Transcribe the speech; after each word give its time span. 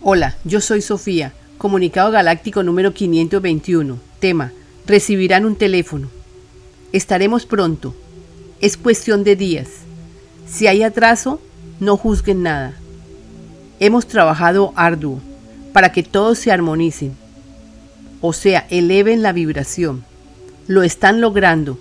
Hola, 0.00 0.36
yo 0.44 0.60
soy 0.60 0.80
Sofía, 0.80 1.32
comunicado 1.58 2.12
galáctico 2.12 2.62
número 2.62 2.94
521. 2.94 3.98
Tema, 4.20 4.52
recibirán 4.86 5.44
un 5.44 5.56
teléfono. 5.56 6.08
Estaremos 6.92 7.46
pronto. 7.46 7.96
Es 8.60 8.76
cuestión 8.76 9.24
de 9.24 9.34
días. 9.34 9.66
Si 10.46 10.68
hay 10.68 10.84
atraso, 10.84 11.40
no 11.80 11.96
juzguen 11.96 12.44
nada. 12.44 12.74
Hemos 13.80 14.06
trabajado 14.06 14.72
arduo 14.76 15.20
para 15.72 15.90
que 15.90 16.04
todos 16.04 16.38
se 16.38 16.52
armonicen, 16.52 17.16
o 18.20 18.32
sea, 18.32 18.68
eleven 18.70 19.20
la 19.20 19.32
vibración. 19.32 20.04
Lo 20.68 20.84
están 20.84 21.20
logrando 21.20 21.76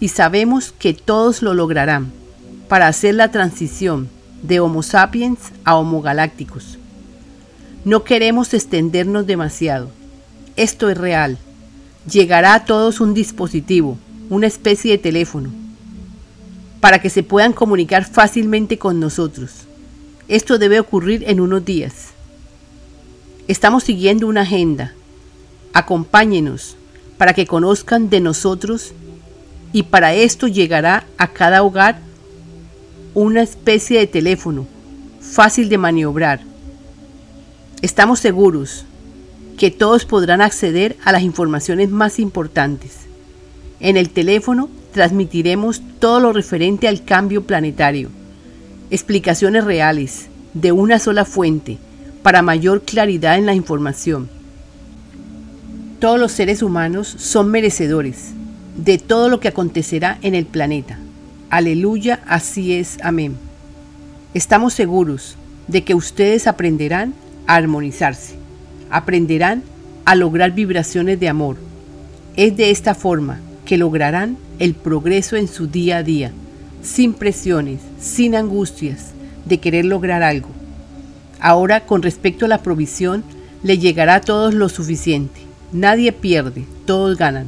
y 0.00 0.08
sabemos 0.08 0.72
que 0.72 0.94
todos 0.94 1.42
lo 1.42 1.52
lograrán 1.52 2.10
para 2.68 2.88
hacer 2.88 3.16
la 3.16 3.30
transición 3.30 4.08
de 4.42 4.60
Homo 4.60 4.82
sapiens 4.82 5.52
a 5.64 5.76
Homo 5.76 6.00
galácticos. 6.00 6.79
No 7.84 8.04
queremos 8.04 8.52
extendernos 8.52 9.26
demasiado. 9.26 9.88
Esto 10.56 10.90
es 10.90 10.98
real. 10.98 11.38
Llegará 12.10 12.52
a 12.52 12.64
todos 12.66 13.00
un 13.00 13.14
dispositivo, 13.14 13.96
una 14.28 14.46
especie 14.46 14.90
de 14.90 14.98
teléfono, 14.98 15.50
para 16.80 17.00
que 17.00 17.08
se 17.08 17.22
puedan 17.22 17.54
comunicar 17.54 18.04
fácilmente 18.04 18.76
con 18.76 19.00
nosotros. 19.00 19.66
Esto 20.28 20.58
debe 20.58 20.78
ocurrir 20.78 21.24
en 21.26 21.40
unos 21.40 21.64
días. 21.64 22.08
Estamos 23.48 23.84
siguiendo 23.84 24.26
una 24.26 24.42
agenda. 24.42 24.92
Acompáñenos 25.72 26.76
para 27.16 27.32
que 27.32 27.46
conozcan 27.46 28.10
de 28.10 28.20
nosotros 28.20 28.92
y 29.72 29.84
para 29.84 30.12
esto 30.12 30.48
llegará 30.48 31.06
a 31.16 31.28
cada 31.28 31.62
hogar 31.62 31.98
una 33.14 33.40
especie 33.40 34.00
de 34.00 34.06
teléfono 34.06 34.66
fácil 35.20 35.70
de 35.70 35.78
maniobrar. 35.78 36.49
Estamos 37.82 38.20
seguros 38.20 38.84
que 39.56 39.70
todos 39.70 40.04
podrán 40.04 40.42
acceder 40.42 40.96
a 41.02 41.12
las 41.12 41.22
informaciones 41.22 41.88
más 41.88 42.18
importantes. 42.18 43.06
En 43.80 43.96
el 43.96 44.10
teléfono 44.10 44.68
transmitiremos 44.92 45.80
todo 45.98 46.20
lo 46.20 46.34
referente 46.34 46.88
al 46.88 47.04
cambio 47.04 47.44
planetario, 47.44 48.10
explicaciones 48.90 49.64
reales, 49.64 50.28
de 50.52 50.72
una 50.72 50.98
sola 50.98 51.24
fuente, 51.24 51.78
para 52.22 52.42
mayor 52.42 52.82
claridad 52.82 53.38
en 53.38 53.46
la 53.46 53.54
información. 53.54 54.28
Todos 56.00 56.20
los 56.20 56.32
seres 56.32 56.62
humanos 56.62 57.08
son 57.18 57.50
merecedores 57.50 58.32
de 58.76 58.98
todo 58.98 59.30
lo 59.30 59.40
que 59.40 59.48
acontecerá 59.48 60.18
en 60.20 60.34
el 60.34 60.44
planeta. 60.44 60.98
Aleluya, 61.48 62.20
así 62.26 62.74
es, 62.74 62.98
amén. 63.02 63.36
Estamos 64.34 64.74
seguros 64.74 65.36
de 65.66 65.82
que 65.82 65.94
ustedes 65.94 66.46
aprenderán 66.46 67.14
armonizarse, 67.56 68.34
aprenderán 68.90 69.62
a 70.04 70.14
lograr 70.14 70.52
vibraciones 70.52 71.18
de 71.20 71.28
amor. 71.28 71.56
Es 72.36 72.56
de 72.56 72.70
esta 72.70 72.94
forma 72.94 73.40
que 73.64 73.78
lograrán 73.78 74.36
el 74.58 74.74
progreso 74.74 75.36
en 75.36 75.48
su 75.48 75.66
día 75.66 75.98
a 75.98 76.02
día, 76.02 76.32
sin 76.82 77.12
presiones, 77.12 77.80
sin 78.00 78.34
angustias 78.34 79.12
de 79.44 79.58
querer 79.58 79.84
lograr 79.84 80.22
algo. 80.22 80.48
Ahora, 81.40 81.86
con 81.86 82.02
respecto 82.02 82.44
a 82.44 82.48
la 82.48 82.62
provisión, 82.62 83.24
le 83.62 83.78
llegará 83.78 84.16
a 84.16 84.20
todos 84.20 84.54
lo 84.54 84.68
suficiente. 84.68 85.40
Nadie 85.72 86.12
pierde, 86.12 86.64
todos 86.86 87.16
ganan. 87.16 87.46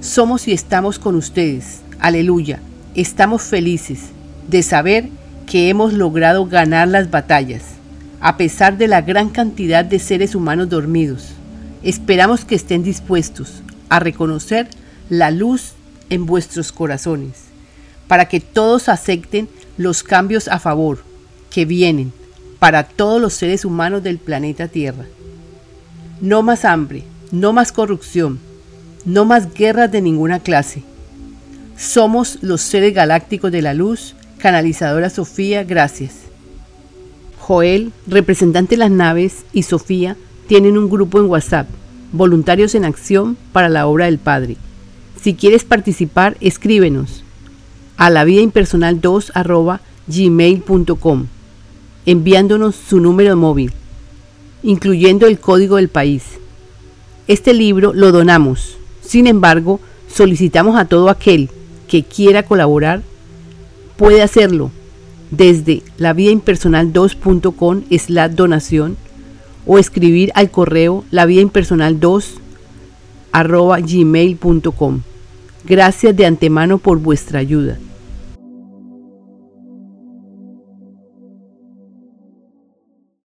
Somos 0.00 0.48
y 0.48 0.52
estamos 0.52 0.98
con 0.98 1.14
ustedes 1.14 1.82
Aleluya, 2.02 2.58
estamos 2.96 3.42
felices 3.42 4.06
de 4.48 4.64
saber 4.64 5.08
que 5.46 5.68
hemos 5.68 5.92
logrado 5.92 6.46
ganar 6.46 6.88
las 6.88 7.12
batallas, 7.12 7.62
a 8.22 8.38
pesar 8.38 8.78
de 8.78 8.88
la 8.88 9.02
gran 9.02 9.28
cantidad 9.28 9.84
de 9.84 9.98
seres 9.98 10.34
humanos 10.34 10.70
dormidos. 10.70 11.28
Esperamos 11.82 12.46
que 12.46 12.54
estén 12.54 12.82
dispuestos 12.82 13.62
a 13.90 14.00
reconocer 14.00 14.68
la 15.10 15.30
luz 15.30 15.72
en 16.08 16.24
vuestros 16.24 16.72
corazones, 16.72 17.32
para 18.08 18.26
que 18.28 18.40
todos 18.40 18.88
acepten 18.88 19.48
los 19.76 20.02
cambios 20.02 20.48
a 20.48 20.58
favor 20.58 21.04
que 21.50 21.66
vienen 21.66 22.12
para 22.58 22.84
todos 22.84 23.20
los 23.20 23.34
seres 23.34 23.66
humanos 23.66 24.02
del 24.02 24.16
planeta 24.16 24.68
Tierra. 24.68 25.04
No 26.22 26.42
más 26.42 26.64
hambre, 26.64 27.04
no 27.30 27.52
más 27.52 27.72
corrupción, 27.72 28.38
no 29.04 29.26
más 29.26 29.52
guerras 29.52 29.92
de 29.92 30.00
ninguna 30.00 30.40
clase 30.40 30.84
somos 31.82 32.38
los 32.42 32.60
seres 32.60 32.94
galácticos 32.94 33.50
de 33.50 33.60
la 33.60 33.74
luz, 33.74 34.14
canalizadora 34.38 35.10
Sofía, 35.10 35.64
gracias. 35.64 36.12
Joel, 37.42 37.90
representante 38.06 38.76
de 38.76 38.78
las 38.78 38.90
naves, 38.92 39.44
y 39.52 39.64
Sofía 39.64 40.16
tienen 40.46 40.78
un 40.78 40.88
grupo 40.88 41.18
en 41.18 41.26
WhatsApp, 41.26 41.66
Voluntarios 42.12 42.76
en 42.76 42.84
Acción 42.84 43.36
para 43.52 43.68
la 43.68 43.88
Obra 43.88 44.04
del 44.04 44.18
Padre. 44.18 44.56
Si 45.20 45.34
quieres 45.34 45.64
participar, 45.64 46.36
escríbenos 46.40 47.24
a 47.96 48.10
la 48.10 48.22
vida 48.22 48.42
impersonal 48.42 49.00
2 49.00 49.32
gmail.com, 50.06 51.26
enviándonos 52.06 52.76
su 52.76 53.00
número 53.00 53.36
móvil, 53.36 53.72
incluyendo 54.62 55.26
el 55.26 55.40
código 55.40 55.76
del 55.76 55.88
país. 55.88 56.22
Este 57.26 57.54
libro 57.54 57.92
lo 57.92 58.12
donamos. 58.12 58.76
Sin 59.00 59.26
embargo, 59.26 59.80
solicitamos 60.06 60.76
a 60.76 60.84
todo 60.84 61.10
aquel 61.10 61.50
que 61.88 62.04
quiera 62.04 62.44
colaborar 62.44 63.02
puede 63.96 64.22
hacerlo 64.22 64.70
desde 65.32 65.82
la 65.96 66.12
vía 66.12 66.30
impersonal 66.30 66.92
2.com 66.92 67.82
la 68.08 68.28
donación 68.28 68.96
o 69.66 69.78
escribir 69.78 70.30
al 70.34 70.50
correo 70.50 71.04
la 71.10 71.26
vía 71.26 71.40
impersonal 71.40 71.98
2 71.98 72.34
arroba 73.32 73.80
gmail.com. 73.80 75.00
Gracias 75.64 76.14
de 76.14 76.26
antemano 76.26 76.78
por 76.78 76.98
vuestra 76.98 77.38
ayuda. 77.38 77.78